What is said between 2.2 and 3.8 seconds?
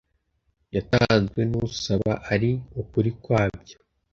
ari ukuri kwabyo